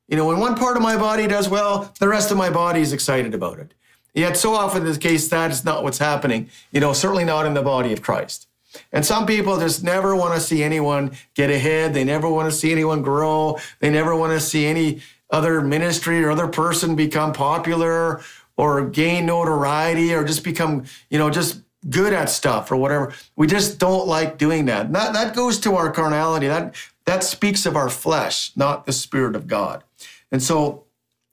You 0.08 0.16
know, 0.16 0.26
when 0.26 0.40
one 0.40 0.56
part 0.56 0.76
of 0.76 0.82
my 0.82 0.96
body 0.96 1.28
does 1.28 1.48
well, 1.48 1.94
the 2.00 2.08
rest 2.08 2.32
of 2.32 2.36
my 2.36 2.50
body 2.50 2.80
is 2.80 2.92
excited 2.92 3.34
about 3.34 3.60
it. 3.60 3.72
Yet 4.14 4.36
so 4.36 4.54
often 4.54 4.82
in 4.82 4.88
this 4.88 4.98
case, 4.98 5.28
that 5.28 5.50
is 5.50 5.64
not 5.64 5.82
what's 5.82 5.98
happening, 5.98 6.48
you 6.70 6.80
know, 6.80 6.92
certainly 6.92 7.24
not 7.24 7.46
in 7.46 7.54
the 7.54 7.62
body 7.62 7.92
of 7.92 8.00
Christ. 8.00 8.46
And 8.92 9.04
some 9.04 9.26
people 9.26 9.58
just 9.58 9.84
never 9.84 10.16
want 10.16 10.34
to 10.34 10.40
see 10.40 10.62
anyone 10.62 11.12
get 11.34 11.50
ahead. 11.50 11.94
They 11.94 12.04
never 12.04 12.28
want 12.28 12.50
to 12.50 12.56
see 12.56 12.72
anyone 12.72 13.02
grow. 13.02 13.58
They 13.80 13.90
never 13.90 14.14
want 14.16 14.32
to 14.32 14.40
see 14.40 14.66
any 14.66 15.00
other 15.30 15.60
ministry 15.60 16.22
or 16.22 16.30
other 16.30 16.48
person 16.48 16.96
become 16.96 17.32
popular 17.32 18.20
or 18.56 18.88
gain 18.88 19.26
notoriety 19.26 20.14
or 20.14 20.24
just 20.24 20.44
become, 20.44 20.84
you 21.10 21.18
know, 21.18 21.30
just 21.30 21.60
good 21.90 22.12
at 22.12 22.30
stuff 22.30 22.70
or 22.70 22.76
whatever. 22.76 23.12
We 23.36 23.46
just 23.46 23.78
don't 23.78 24.06
like 24.06 24.38
doing 24.38 24.66
that. 24.66 24.92
that 24.92 25.12
that 25.12 25.34
goes 25.34 25.58
to 25.60 25.74
our 25.76 25.90
carnality. 25.90 26.46
That 26.46 26.74
that 27.04 27.24
speaks 27.24 27.66
of 27.66 27.76
our 27.76 27.90
flesh, 27.90 28.52
not 28.56 28.86
the 28.86 28.92
spirit 28.92 29.36
of 29.36 29.46
God. 29.46 29.84
And 30.32 30.42
so 30.42 30.84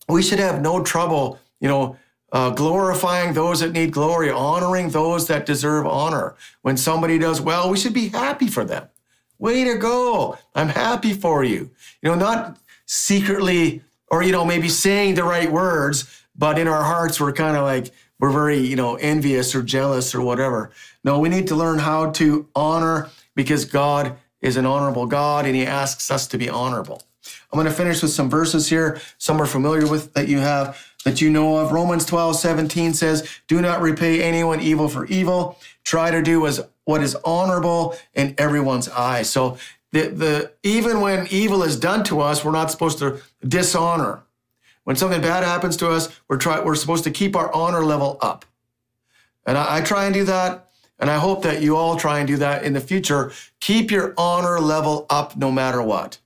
we 0.09 0.21
should 0.21 0.39
have 0.39 0.61
no 0.61 0.83
trouble, 0.83 1.39
you 1.59 1.67
know, 1.67 1.97
uh, 2.31 2.49
glorifying 2.51 3.33
those 3.33 3.59
that 3.59 3.73
need 3.73 3.91
glory, 3.91 4.29
honoring 4.29 4.89
those 4.89 5.27
that 5.27 5.45
deserve 5.45 5.85
honor. 5.85 6.35
When 6.61 6.77
somebody 6.77 7.17
does 7.17 7.41
well, 7.41 7.69
we 7.69 7.77
should 7.77 7.93
be 7.93 8.09
happy 8.09 8.47
for 8.47 8.63
them. 8.63 8.87
Way 9.37 9.63
to 9.65 9.75
go. 9.75 10.37
I'm 10.55 10.69
happy 10.69 11.13
for 11.13 11.43
you. 11.43 11.71
You 12.01 12.09
know, 12.09 12.15
not 12.15 12.57
secretly 12.85 13.81
or, 14.09 14.23
you 14.23 14.31
know, 14.31 14.45
maybe 14.45 14.69
saying 14.69 15.15
the 15.15 15.23
right 15.23 15.51
words, 15.51 16.23
but 16.35 16.59
in 16.59 16.67
our 16.67 16.83
hearts, 16.83 17.19
we're 17.19 17.33
kind 17.33 17.57
of 17.57 17.63
like, 17.63 17.91
we're 18.19 18.31
very, 18.31 18.59
you 18.59 18.75
know, 18.75 18.95
envious 18.95 19.55
or 19.55 19.63
jealous 19.63 20.13
or 20.13 20.21
whatever. 20.21 20.71
No, 21.03 21.19
we 21.19 21.27
need 21.27 21.47
to 21.47 21.55
learn 21.55 21.79
how 21.79 22.11
to 22.11 22.47
honor 22.55 23.09
because 23.35 23.65
God 23.65 24.15
is 24.41 24.57
an 24.57 24.65
honorable 24.65 25.07
God 25.07 25.45
and 25.45 25.55
he 25.55 25.65
asks 25.65 26.11
us 26.11 26.27
to 26.27 26.37
be 26.37 26.49
honorable. 26.49 27.01
I'm 27.51 27.57
going 27.57 27.65
to 27.67 27.73
finish 27.73 28.01
with 28.01 28.11
some 28.11 28.29
verses 28.29 28.69
here. 28.69 28.99
Some 29.17 29.41
are 29.41 29.45
familiar 29.45 29.87
with 29.87 30.13
that 30.13 30.27
you 30.27 30.39
have 30.39 30.90
that 31.03 31.21
you 31.21 31.29
know 31.29 31.57
of. 31.57 31.71
Romans 31.71 32.05
12, 32.05 32.35
17 32.35 32.93
says, 32.93 33.27
Do 33.47 33.61
not 33.61 33.81
repay 33.81 34.21
anyone 34.21 34.59
evil 34.59 34.87
for 34.87 35.05
evil. 35.05 35.57
Try 35.83 36.11
to 36.11 36.21
do 36.21 36.45
as 36.45 36.61
what 36.85 37.01
is 37.01 37.15
honorable 37.25 37.95
in 38.13 38.35
everyone's 38.37 38.89
eyes. 38.89 39.29
So 39.29 39.57
the, 39.91 40.07
the 40.07 40.51
even 40.63 41.01
when 41.01 41.27
evil 41.29 41.63
is 41.63 41.79
done 41.79 42.03
to 42.05 42.21
us, 42.21 42.43
we're 42.43 42.51
not 42.51 42.71
supposed 42.71 42.99
to 42.99 43.21
dishonor. 43.47 44.23
When 44.83 44.95
something 44.95 45.21
bad 45.21 45.43
happens 45.43 45.77
to 45.77 45.89
us, 45.89 46.09
we're 46.27 46.37
try, 46.37 46.63
we're 46.63 46.75
supposed 46.75 47.03
to 47.03 47.11
keep 47.11 47.35
our 47.35 47.53
honor 47.53 47.83
level 47.83 48.17
up. 48.21 48.45
And 49.45 49.57
I, 49.57 49.77
I 49.77 49.81
try 49.81 50.05
and 50.05 50.13
do 50.13 50.23
that. 50.25 50.67
And 50.99 51.09
I 51.09 51.17
hope 51.17 51.41
that 51.43 51.63
you 51.63 51.75
all 51.75 51.95
try 51.95 52.19
and 52.19 52.27
do 52.27 52.37
that 52.37 52.63
in 52.63 52.73
the 52.73 52.79
future. 52.79 53.31
Keep 53.59 53.89
your 53.89 54.13
honor 54.17 54.59
level 54.59 55.07
up 55.09 55.35
no 55.35 55.51
matter 55.51 55.81
what. 55.81 56.19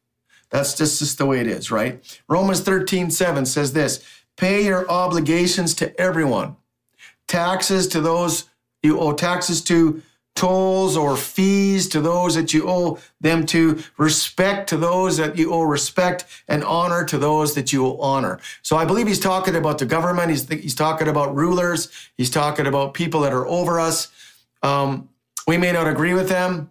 That's 0.50 0.74
just, 0.76 1.00
just 1.00 1.18
the 1.18 1.26
way 1.26 1.40
it 1.40 1.48
is, 1.48 1.72
right? 1.72 2.22
Romans 2.28 2.60
13, 2.60 3.10
7 3.10 3.46
says 3.46 3.74
this 3.74 4.04
Pay 4.38 4.66
your 4.66 4.90
obligations 4.90 5.74
to 5.76 6.00
everyone. 6.00 6.56
Taxes 7.28 7.88
to 7.90 8.02
those 8.02 8.46
you 8.86 9.00
owe 9.00 9.14
taxes 9.14 9.62
to, 9.64 10.02
tolls 10.36 10.98
or 10.98 11.16
fees 11.16 11.88
to 11.90 12.02
those 12.02 12.36
that 12.36 12.54
you 12.54 12.70
owe 12.70 13.00
them 13.22 13.46
to, 13.46 13.82
respect 13.98 14.70
to 14.70 14.78
those 14.78 15.18
that 15.18 15.38
you 15.38 15.52
owe 15.52 15.64
respect, 15.64 16.26
and 16.48 16.64
honor 16.64 17.04
to 17.06 17.18
those 17.18 17.56
that 17.56 17.72
you 17.74 17.86
owe 17.86 17.98
honor. 17.98 18.40
So 18.62 18.78
I 18.78 18.86
believe 18.86 19.08
he's 19.08 19.20
talking 19.20 19.56
about 19.56 19.80
the 19.80 19.86
government. 19.86 20.30
He's, 20.30 20.48
he's 20.48 20.76
talking 20.76 21.08
about 21.08 21.36
rulers. 21.36 21.90
He's 22.18 22.30
talking 22.30 22.68
about 22.68 22.94
people 22.94 23.22
that 23.22 23.34
are 23.34 23.48
over 23.48 23.80
us. 23.80 24.12
Um, 24.62 25.10
we 25.48 25.58
may 25.58 25.72
not 25.72 25.88
agree 25.88 26.14
with 26.14 26.28
them, 26.28 26.70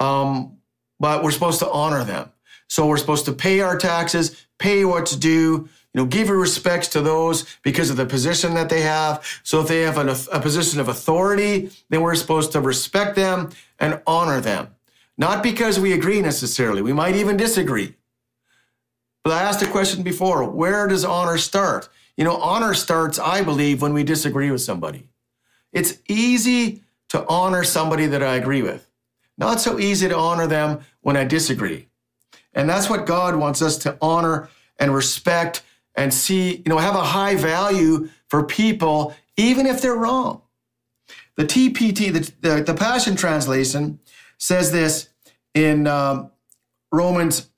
um, 0.00 0.58
but 0.98 1.22
we're 1.22 1.30
supposed 1.30 1.60
to 1.60 1.70
honor 1.70 2.04
them. 2.04 2.30
So 2.68 2.86
we're 2.86 2.98
supposed 2.98 3.24
to 3.26 3.32
pay 3.32 3.60
our 3.60 3.78
taxes, 3.78 4.44
pay 4.58 4.84
what's 4.84 5.14
due, 5.16 5.68
you 5.94 6.00
know, 6.00 6.06
give 6.06 6.28
your 6.28 6.38
respects 6.38 6.88
to 6.88 7.00
those 7.00 7.44
because 7.62 7.90
of 7.90 7.96
the 7.96 8.04
position 8.04 8.54
that 8.54 8.68
they 8.68 8.82
have. 8.82 9.24
So 9.42 9.60
if 9.60 9.68
they 9.68 9.80
have 9.82 9.98
an, 9.98 10.08
a 10.08 10.40
position 10.40 10.80
of 10.80 10.88
authority, 10.88 11.70
then 11.88 12.02
we're 12.02 12.14
supposed 12.14 12.52
to 12.52 12.60
respect 12.60 13.16
them 13.16 13.50
and 13.78 14.00
honor 14.06 14.40
them. 14.40 14.74
Not 15.16 15.42
because 15.42 15.80
we 15.80 15.92
agree 15.92 16.20
necessarily. 16.20 16.82
We 16.82 16.92
might 16.92 17.16
even 17.16 17.36
disagree. 17.36 17.94
But 19.24 19.32
I 19.32 19.42
asked 19.42 19.62
a 19.62 19.66
question 19.66 20.02
before, 20.02 20.44
where 20.44 20.86
does 20.86 21.04
honor 21.04 21.38
start? 21.38 21.88
You 22.16 22.24
know, 22.24 22.36
honor 22.36 22.74
starts, 22.74 23.18
I 23.18 23.42
believe, 23.42 23.82
when 23.82 23.94
we 23.94 24.04
disagree 24.04 24.50
with 24.50 24.60
somebody. 24.60 25.08
It's 25.72 25.98
easy 26.08 26.82
to 27.08 27.26
honor 27.28 27.64
somebody 27.64 28.06
that 28.06 28.22
I 28.22 28.36
agree 28.36 28.62
with. 28.62 28.88
Not 29.36 29.60
so 29.60 29.78
easy 29.78 30.08
to 30.08 30.16
honor 30.16 30.46
them 30.46 30.80
when 31.00 31.16
I 31.16 31.24
disagree. 31.24 31.88
And 32.52 32.68
that's 32.68 32.90
what 32.90 33.06
God 33.06 33.36
wants 33.36 33.62
us 33.62 33.78
to 33.78 33.96
honor 34.00 34.48
and 34.78 34.94
respect 34.94 35.62
and 35.98 36.14
see, 36.14 36.56
you 36.58 36.62
know, 36.66 36.78
have 36.78 36.94
a 36.94 37.02
high 37.02 37.34
value 37.34 38.08
for 38.28 38.44
people, 38.44 39.14
even 39.36 39.66
if 39.66 39.82
they're 39.82 39.96
wrong. 39.96 40.42
The 41.36 41.44
TPT, 41.44 42.12
the, 42.12 42.32
the, 42.40 42.62
the 42.62 42.74
Passion 42.74 43.16
Translation, 43.16 43.98
says 44.38 44.70
this 44.70 45.08
in 45.54 45.88
um, 45.88 46.30
Romans, 46.92 47.50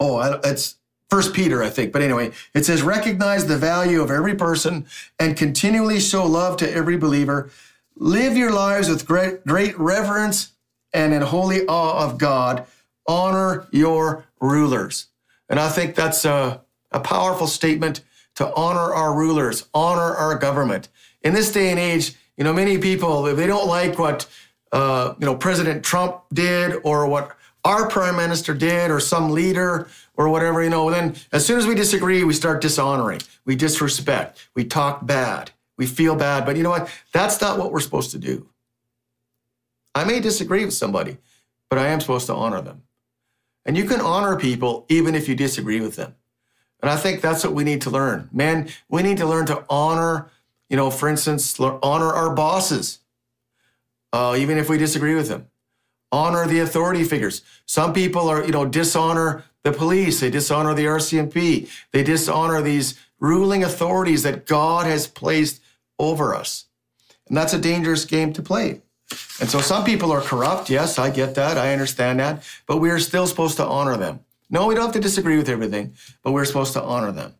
oh, 0.00 0.40
it's 0.42 0.76
First 1.08 1.32
Peter, 1.34 1.62
I 1.62 1.70
think. 1.70 1.92
But 1.92 2.02
anyway, 2.02 2.32
it 2.52 2.64
says, 2.64 2.82
recognize 2.82 3.46
the 3.46 3.56
value 3.56 4.02
of 4.02 4.10
every 4.10 4.34
person 4.34 4.86
and 5.20 5.36
continually 5.36 6.00
show 6.00 6.26
love 6.26 6.56
to 6.58 6.72
every 6.72 6.96
believer. 6.96 7.50
Live 7.94 8.36
your 8.36 8.52
lives 8.52 8.88
with 8.88 9.06
great, 9.06 9.46
great 9.46 9.78
reverence 9.78 10.52
and 10.92 11.14
in 11.14 11.22
holy 11.22 11.64
awe 11.66 12.04
of 12.04 12.18
God. 12.18 12.66
Honor 13.06 13.68
your 13.70 14.24
rulers. 14.40 15.06
And 15.48 15.60
I 15.60 15.68
think 15.68 15.94
that's 15.94 16.24
uh, 16.24 16.58
a 16.94 17.00
powerful 17.00 17.46
statement 17.46 18.00
to 18.36 18.54
honor 18.54 18.94
our 18.94 19.14
rulers, 19.14 19.68
honor 19.74 20.14
our 20.14 20.38
government. 20.38 20.88
In 21.22 21.34
this 21.34 21.52
day 21.52 21.70
and 21.70 21.78
age, 21.78 22.14
you 22.36 22.44
know, 22.44 22.52
many 22.52 22.78
people, 22.78 23.26
if 23.26 23.36
they 23.36 23.46
don't 23.46 23.68
like 23.68 23.98
what, 23.98 24.26
uh, 24.72 25.14
you 25.18 25.26
know, 25.26 25.36
President 25.36 25.84
Trump 25.84 26.22
did 26.32 26.80
or 26.84 27.06
what 27.06 27.36
our 27.64 27.88
prime 27.88 28.16
minister 28.16 28.54
did 28.54 28.90
or 28.90 29.00
some 29.00 29.30
leader 29.30 29.88
or 30.16 30.28
whatever, 30.28 30.62
you 30.62 30.70
know, 30.70 30.90
then 30.90 31.16
as 31.32 31.44
soon 31.44 31.58
as 31.58 31.66
we 31.66 31.74
disagree, 31.74 32.22
we 32.24 32.32
start 32.32 32.60
dishonoring, 32.60 33.20
we 33.44 33.56
disrespect, 33.56 34.48
we 34.54 34.64
talk 34.64 35.06
bad, 35.06 35.50
we 35.76 35.86
feel 35.86 36.14
bad. 36.14 36.46
But 36.46 36.56
you 36.56 36.62
know 36.62 36.70
what? 36.70 36.88
That's 37.12 37.40
not 37.40 37.58
what 37.58 37.72
we're 37.72 37.80
supposed 37.80 38.12
to 38.12 38.18
do. 38.18 38.48
I 39.94 40.04
may 40.04 40.20
disagree 40.20 40.64
with 40.64 40.74
somebody, 40.74 41.18
but 41.70 41.78
I 41.78 41.88
am 41.88 42.00
supposed 42.00 42.26
to 42.26 42.34
honor 42.34 42.60
them. 42.60 42.82
And 43.64 43.76
you 43.76 43.84
can 43.84 44.00
honor 44.00 44.36
people 44.36 44.86
even 44.88 45.14
if 45.14 45.28
you 45.28 45.34
disagree 45.34 45.80
with 45.80 45.96
them. 45.96 46.14
And 46.84 46.90
I 46.90 46.96
think 46.96 47.22
that's 47.22 47.42
what 47.42 47.54
we 47.54 47.64
need 47.64 47.80
to 47.80 47.90
learn. 47.90 48.28
Man, 48.30 48.68
we 48.90 49.02
need 49.02 49.16
to 49.16 49.24
learn 49.24 49.46
to 49.46 49.64
honor, 49.70 50.28
you 50.68 50.76
know, 50.76 50.90
for 50.90 51.08
instance, 51.08 51.58
honor 51.58 52.12
our 52.12 52.34
bosses, 52.34 52.98
uh, 54.12 54.36
even 54.38 54.58
if 54.58 54.68
we 54.68 54.76
disagree 54.76 55.14
with 55.14 55.28
them. 55.28 55.46
Honor 56.12 56.46
the 56.46 56.58
authority 56.58 57.02
figures. 57.02 57.40
Some 57.64 57.94
people 57.94 58.28
are, 58.28 58.44
you 58.44 58.52
know, 58.52 58.66
dishonor 58.66 59.44
the 59.62 59.72
police. 59.72 60.20
They 60.20 60.28
dishonor 60.28 60.74
the 60.74 60.84
RCMP. 60.84 61.70
They 61.92 62.02
dishonor 62.02 62.60
these 62.60 63.00
ruling 63.18 63.64
authorities 63.64 64.22
that 64.24 64.44
God 64.44 64.84
has 64.84 65.06
placed 65.06 65.62
over 65.98 66.34
us. 66.34 66.66
And 67.28 67.36
that's 67.38 67.54
a 67.54 67.58
dangerous 67.58 68.04
game 68.04 68.34
to 68.34 68.42
play. 68.42 68.82
And 69.40 69.48
so 69.48 69.62
some 69.62 69.84
people 69.84 70.12
are 70.12 70.20
corrupt. 70.20 70.68
Yes, 70.68 70.98
I 70.98 71.08
get 71.08 71.34
that. 71.36 71.56
I 71.56 71.72
understand 71.72 72.20
that. 72.20 72.42
But 72.66 72.76
we 72.76 72.90
are 72.90 72.98
still 72.98 73.26
supposed 73.26 73.56
to 73.56 73.64
honor 73.64 73.96
them. 73.96 74.20
No, 74.54 74.68
we 74.68 74.76
don't 74.76 74.84
have 74.84 74.92
to 74.92 75.00
disagree 75.00 75.36
with 75.36 75.48
everything, 75.48 75.96
but 76.22 76.30
we're 76.30 76.44
supposed 76.44 76.74
to 76.74 76.82
honor 76.82 77.10
them. 77.10 77.34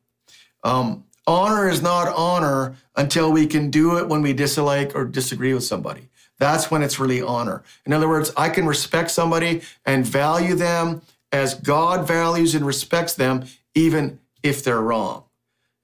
Um, 0.65 1.05
honor 1.29 1.69
is 1.69 1.81
not 1.81 2.13
honor 2.13 2.75
until 2.97 3.31
we 3.31 3.47
can 3.47 3.71
do 3.71 3.99
it 3.99 4.09
when 4.09 4.21
we 4.21 4.33
dislike 4.33 4.97
or 4.97 5.05
disagree 5.05 5.55
with 5.55 5.63
somebody. 5.63 6.09
That's 6.41 6.73
when 6.73 6.83
it's 6.83 6.99
really 6.99 7.23
honor. 7.23 7.63
In 7.87 7.93
other 7.93 8.09
words, 8.09 8.33
I 8.37 8.49
can 8.49 8.67
respect 8.67 9.13
somebody 9.13 9.63
and 9.87 10.05
value 10.05 10.57
them 10.57 11.03
as 11.31 11.55
God 11.55 12.05
values 12.05 12.57
and 12.57 12.67
respects 12.67 13.15
them, 13.15 13.45
even 13.77 14.19
if 14.43 14.65
they're 14.65 14.83
wrong. 14.83 15.23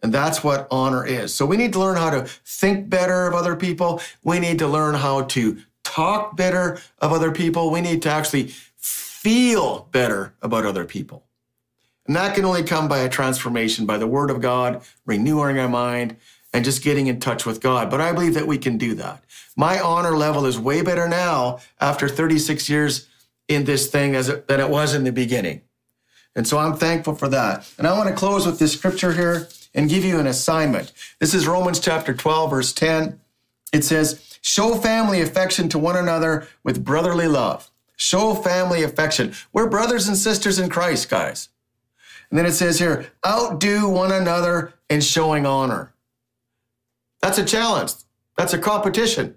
And 0.03 0.13
that's 0.13 0.43
what 0.43 0.67
honor 0.69 1.07
is. 1.07 1.33
So 1.33 1.47
we 1.47 1.57
need 1.57 1.73
to 1.75 1.79
learn 1.79 1.97
how 1.97 2.11
to 2.11 2.23
think 2.45 2.91
better 2.91 3.29
of 3.29 3.35
other 3.35 3.55
people. 3.55 4.03
We 4.25 4.41
need 4.41 4.59
to 4.59 4.67
learn 4.67 4.97
how 4.97 5.23
to 5.23 5.59
talk 5.85 6.37
better 6.37 6.81
of 6.99 7.13
other 7.13 7.31
people. 7.31 7.71
We 7.71 7.83
need 7.83 8.03
to 8.03 8.11
actually 8.11 8.53
feel 9.21 9.87
better 9.93 10.33
about 10.41 10.65
other 10.65 10.87
people. 10.87 11.27
And 12.07 12.17
that 12.17 12.35
can 12.35 12.47
only 12.47 12.63
come 12.63 12.89
by 12.89 13.01
a 13.01 13.09
transformation, 13.09 13.85
by 13.85 13.99
the 13.99 14.07
word 14.07 14.31
of 14.31 14.41
God, 14.41 14.81
renewing 15.05 15.59
our 15.59 15.69
mind, 15.69 16.17
and 16.55 16.65
just 16.65 16.83
getting 16.83 17.07
in 17.07 17.21
touch 17.21 17.45
with 17.45 17.61
God. 17.61 17.91
But 17.91 18.01
I 18.01 18.13
believe 18.13 18.33
that 18.33 18.47
we 18.47 18.57
can 18.57 18.79
do 18.79 18.95
that. 18.95 19.23
My 19.57 19.79
honor 19.79 20.17
level 20.17 20.47
is 20.47 20.59
way 20.59 20.81
better 20.81 21.07
now 21.07 21.61
after 21.83 22.09
36 22.09 22.71
years 22.71 23.09
in 23.47 23.65
this 23.65 23.91
thing 23.91 24.15
as 24.15 24.31
it, 24.31 24.49
than 24.49 24.59
it 24.59 24.71
was 24.71 24.95
in 24.95 25.05
the 25.05 25.13
beginning. 25.13 25.61
And 26.35 26.49
so 26.49 26.57
I'm 26.57 26.77
thankful 26.77 27.15
for 27.15 27.29
that. 27.29 27.71
And 27.77 27.87
I 27.87 27.93
want 27.93 28.09
to 28.09 28.15
close 28.15 28.47
with 28.47 28.59
this 28.59 28.73
scripture 28.73 29.13
here 29.13 29.49
and 29.75 29.91
give 29.91 30.03
you 30.03 30.19
an 30.19 30.27
assignment. 30.27 30.93
This 31.19 31.35
is 31.35 31.47
Romans 31.47 31.79
chapter 31.79 32.15
12, 32.15 32.51
verse 32.51 32.73
10. 32.73 33.21
It 33.71 33.85
says, 33.85 34.39
Show 34.41 34.77
family 34.77 35.21
affection 35.21 35.69
to 35.69 35.79
one 35.79 35.97
another 35.97 36.49
with 36.65 36.83
brotherly 36.83 37.29
love. 37.29 37.70
Show 38.01 38.35
family 38.35 38.83
affection. 38.83 39.35
We're 39.53 39.69
brothers 39.69 40.09
and 40.09 40.17
sisters 40.17 40.59
in 40.59 40.71
Christ, 40.71 41.11
guys. 41.11 41.51
And 42.31 42.39
then 42.39 42.47
it 42.47 42.53
says 42.53 42.79
here, 42.79 43.13
outdo 43.27 43.91
one 43.91 44.11
another 44.11 44.73
in 44.89 45.03
showing 45.03 45.45
honor. 45.45 45.93
That's 47.21 47.37
a 47.37 47.45
challenge. 47.45 47.93
That's 48.39 48.55
a 48.55 48.59
competition. 48.59 49.37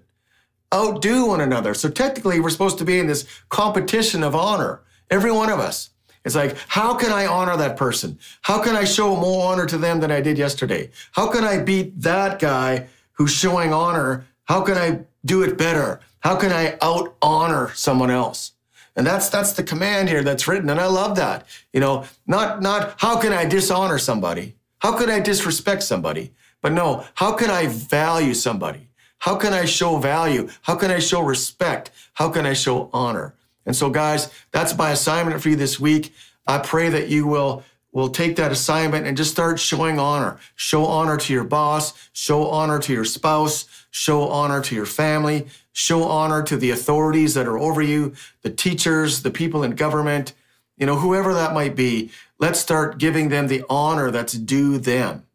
Outdo 0.72 1.26
one 1.26 1.42
another. 1.42 1.74
So 1.74 1.90
technically, 1.90 2.40
we're 2.40 2.48
supposed 2.48 2.78
to 2.78 2.86
be 2.86 2.98
in 2.98 3.06
this 3.06 3.28
competition 3.50 4.22
of 4.22 4.34
honor. 4.34 4.80
Every 5.10 5.30
one 5.30 5.50
of 5.50 5.60
us. 5.60 5.90
It's 6.24 6.34
like, 6.34 6.56
how 6.66 6.94
can 6.94 7.12
I 7.12 7.26
honor 7.26 7.58
that 7.58 7.76
person? 7.76 8.18
How 8.40 8.62
can 8.62 8.74
I 8.74 8.84
show 8.84 9.14
more 9.14 9.52
honor 9.52 9.66
to 9.66 9.76
them 9.76 10.00
than 10.00 10.10
I 10.10 10.22
did 10.22 10.38
yesterday? 10.38 10.90
How 11.12 11.30
can 11.30 11.44
I 11.44 11.58
beat 11.58 12.00
that 12.00 12.38
guy 12.38 12.86
who's 13.12 13.30
showing 13.30 13.74
honor? 13.74 14.24
How 14.44 14.62
can 14.62 14.78
I 14.78 15.00
do 15.22 15.42
it 15.42 15.58
better? 15.58 16.00
How 16.20 16.36
can 16.36 16.50
I 16.50 16.78
out 16.80 17.14
honor 17.20 17.70
someone 17.74 18.10
else? 18.10 18.52
And 18.96 19.06
that's 19.06 19.28
that's 19.28 19.52
the 19.52 19.62
command 19.62 20.08
here 20.08 20.22
that's 20.22 20.46
written. 20.46 20.70
And 20.70 20.80
I 20.80 20.86
love 20.86 21.16
that. 21.16 21.46
You 21.72 21.80
know, 21.80 22.04
not 22.26 22.62
not 22.62 22.94
how 22.98 23.20
can 23.20 23.32
I 23.32 23.44
dishonor 23.44 23.98
somebody? 23.98 24.54
How 24.78 24.96
can 24.96 25.10
I 25.10 25.20
disrespect 25.20 25.82
somebody? 25.82 26.32
But 26.60 26.72
no, 26.72 27.04
how 27.14 27.32
can 27.32 27.50
I 27.50 27.66
value 27.66 28.34
somebody? 28.34 28.88
How 29.18 29.36
can 29.36 29.52
I 29.52 29.64
show 29.64 29.96
value? 29.98 30.48
How 30.62 30.76
can 30.76 30.90
I 30.90 30.98
show 30.98 31.22
respect? 31.22 31.90
How 32.14 32.28
can 32.28 32.46
I 32.46 32.52
show 32.52 32.90
honor? 32.92 33.34
And 33.66 33.74
so, 33.74 33.90
guys, 33.90 34.30
that's 34.50 34.76
my 34.76 34.90
assignment 34.90 35.40
for 35.42 35.48
you 35.48 35.56
this 35.56 35.80
week. 35.80 36.12
I 36.46 36.58
pray 36.58 36.90
that 36.90 37.08
you 37.08 37.26
will 37.26 37.64
will 37.92 38.10
take 38.10 38.36
that 38.36 38.52
assignment 38.52 39.06
and 39.06 39.16
just 39.16 39.30
start 39.30 39.58
showing 39.58 39.98
honor. 39.98 40.38
Show 40.56 40.84
honor 40.84 41.16
to 41.16 41.32
your 41.32 41.44
boss, 41.44 41.94
show 42.12 42.48
honor 42.50 42.78
to 42.80 42.92
your 42.92 43.04
spouse, 43.04 43.66
show 43.90 44.28
honor 44.28 44.60
to 44.62 44.74
your 44.74 44.84
family, 44.84 45.46
show 45.74 46.04
honor 46.04 46.42
to 46.44 46.56
the 46.56 46.70
authorities 46.70 47.34
that 47.34 47.46
are 47.46 47.58
over 47.58 47.82
you, 47.82 48.14
the 48.40 48.48
teachers, 48.48 49.22
the 49.22 49.30
people 49.30 49.62
in 49.62 49.72
government, 49.72 50.32
you 50.78 50.86
know, 50.86 50.96
whoever 50.96 51.34
that 51.34 51.52
might 51.52 51.76
be. 51.76 52.10
Let's 52.38 52.58
start 52.58 52.96
giving 52.96 53.28
them 53.28 53.48
the 53.48 53.62
honor 53.68 54.10
that's 54.10 54.32
due 54.32 54.78
them 54.78 55.26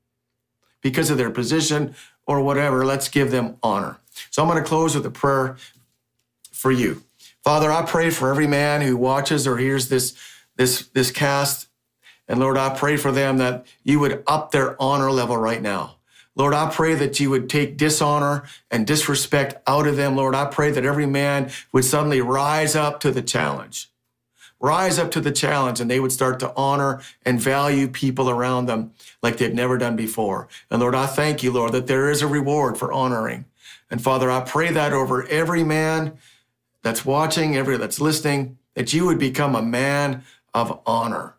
because 0.82 1.12
of 1.12 1.18
their 1.18 1.30
position 1.30 1.94
or 2.26 2.42
whatever. 2.42 2.84
Let's 2.84 3.08
give 3.08 3.30
them 3.30 3.58
honor. 3.62 3.98
So 4.32 4.42
I'm 4.42 4.50
going 4.50 4.62
to 4.62 4.68
close 4.68 4.96
with 4.96 5.06
a 5.06 5.12
prayer 5.12 5.58
for 6.52 6.72
you. 6.72 7.04
Father, 7.44 7.72
I 7.72 7.84
pray 7.84 8.10
for 8.10 8.32
every 8.32 8.48
man 8.48 8.82
who 8.82 8.98
watches 8.98 9.46
or 9.46 9.58
hears 9.58 9.90
this 9.90 10.18
this 10.58 10.88
this 10.88 11.12
cast 11.12 11.70
and 12.30 12.40
Lord, 12.40 12.58
I 12.58 12.70
pray 12.70 12.96
for 12.96 13.12
them 13.12 13.40
that 13.40 13.66
you 13.84 14.00
would 14.00 14.24
up 14.28 14.52
their 14.52 14.80
honor 14.80 15.12
level 15.12 15.36
right 15.36 15.62
now. 15.62 15.96
Lord, 16.40 16.54
I 16.54 16.70
pray 16.70 16.96
that 16.96 17.20
you 17.20 17.30
would 17.32 17.50
take 17.50 17.76
dishonor 17.76 18.46
and 18.72 18.88
disrespect 18.88 19.62
out 19.68 19.86
of 19.86 19.98
them. 19.98 20.16
Lord, 20.16 20.34
I 20.34 20.46
pray 20.46 20.72
that 20.72 20.86
every 20.86 21.06
man 21.06 21.52
would 21.74 21.84
suddenly 21.84 22.22
rise 22.22 22.78
up 22.78 23.02
to 23.02 23.12
the 23.12 23.22
challenge. 23.22 23.92
Rise 24.62 24.98
up 24.98 25.12
to 25.12 25.20
the 25.20 25.34
challenge 25.34 25.82
and 25.82 25.92
they 25.92 26.00
would 26.00 26.14
start 26.14 26.40
to 26.40 26.54
honor 26.56 27.02
and 27.26 27.42
value 27.42 27.90
people 27.90 28.30
around 28.30 28.68
them 28.68 28.94
like 29.22 29.36
they've 29.36 29.54
never 29.54 29.78
done 29.78 29.98
before. 29.98 30.48
And 30.72 30.80
Lord, 30.80 30.96
I 30.96 31.08
thank 31.08 31.44
you, 31.44 31.52
Lord, 31.52 31.74
that 31.74 31.88
there 31.88 32.10
is 32.10 32.22
a 32.22 32.28
reward 32.28 32.78
for 32.78 32.94
honoring. 32.94 33.44
And 33.92 34.02
Father, 34.02 34.32
I 34.32 34.40
pray 34.40 34.72
that 34.72 34.94
over 34.94 35.28
every 35.28 35.66
man 35.66 36.18
that's 36.84 37.06
watching, 37.06 37.58
every 37.58 37.76
that's 37.76 38.00
listening, 38.00 38.58
that 38.76 38.94
you 38.94 39.06
would 39.06 39.20
become 39.20 39.56
a 39.56 39.62
man 39.62 40.24
of 40.54 40.80
honor. 40.86 41.36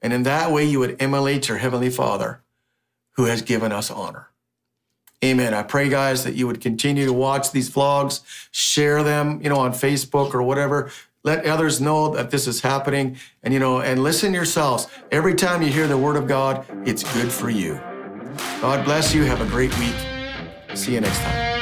And 0.00 0.12
in 0.12 0.22
that 0.22 0.52
way, 0.52 0.64
you 0.64 0.78
would 0.78 1.02
emulate 1.02 1.48
your 1.48 1.58
Heavenly 1.58 1.90
Father 1.90 2.40
who 3.18 3.24
has 3.24 3.42
given 3.42 3.72
us 3.72 3.90
honor. 3.90 4.28
Amen. 5.24 5.52
I 5.52 5.64
pray, 5.64 5.88
guys, 5.88 6.22
that 6.22 6.36
you 6.36 6.46
would 6.46 6.60
continue 6.60 7.04
to 7.04 7.12
watch 7.12 7.50
these 7.50 7.68
vlogs, 7.68 8.22
share 8.52 9.02
them, 9.02 9.40
you 9.42 9.48
know, 9.48 9.58
on 9.58 9.72
Facebook 9.72 10.34
or 10.34 10.42
whatever. 10.44 10.92
Let 11.24 11.44
others 11.44 11.80
know 11.80 12.14
that 12.14 12.30
this 12.30 12.46
is 12.46 12.60
happening 12.60 13.16
and, 13.42 13.52
you 13.52 13.58
know, 13.58 13.80
and 13.80 14.04
listen 14.04 14.32
yourselves. 14.32 14.86
Every 15.10 15.34
time 15.34 15.62
you 15.62 15.68
hear 15.68 15.88
the 15.88 15.98
word 15.98 16.14
of 16.14 16.28
God, 16.28 16.64
it's 16.86 17.02
good 17.14 17.32
for 17.32 17.50
you. 17.50 17.74
God 18.60 18.84
bless 18.84 19.12
you. 19.12 19.24
Have 19.24 19.40
a 19.40 19.46
great 19.46 19.76
week. 19.80 19.96
See 20.76 20.94
you 20.94 21.00
next 21.00 21.18
time. 21.18 21.57